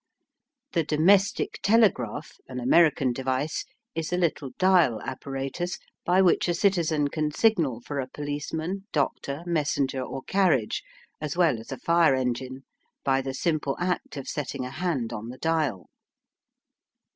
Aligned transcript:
The 0.71 0.83
"Domestic 0.83 1.59
Telegraph," 1.61 2.39
an 2.47 2.59
American 2.59 3.13
device, 3.13 3.65
is 3.93 4.11
a 4.11 4.17
little 4.17 4.49
dial 4.57 4.99
apparatus 4.99 5.77
by 6.05 6.23
which 6.23 6.47
a 6.47 6.55
citizen 6.55 7.07
can 7.09 7.29
signal 7.29 7.81
for 7.81 7.99
a 7.99 8.07
policeman, 8.07 8.87
doctor, 8.91 9.43
messenger, 9.45 10.01
or 10.01 10.23
carriage, 10.23 10.81
as 11.21 11.37
well 11.37 11.59
as 11.59 11.71
a 11.71 11.77
fire 11.77 12.15
engine, 12.15 12.63
by 13.03 13.21
the 13.21 13.35
simple 13.35 13.75
act 13.79 14.17
of 14.17 14.27
setting 14.27 14.65
a 14.65 14.71
hand 14.71 15.13
on 15.13 15.29
the 15.29 15.37
dial. 15.37 15.87